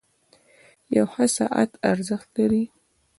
[0.95, 2.63] •یو ښه ساعت ارزښت لري.